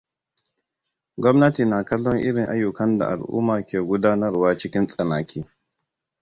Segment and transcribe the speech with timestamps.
[1.21, 5.47] Gwamnati na kallon irin ayyukan da al'uma ke gudanarwa cikin tsanaki.